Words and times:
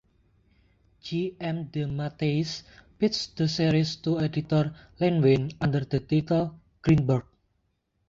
J. 1.03 1.35
M. 1.39 1.69
DeMatteis 1.71 2.63
pitched 2.97 3.37
the 3.37 3.47
series 3.47 3.97
to 3.97 4.19
editor 4.19 4.73
Len 4.99 5.21
Wein 5.21 5.51
under 5.61 5.81
the 5.81 5.99
title 5.99 6.59
"Greenberg". 6.81 7.23